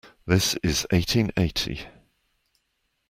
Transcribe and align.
This 0.25 0.55
is 0.63 0.87
eighteen 0.91 1.31
eighty. 1.37 1.81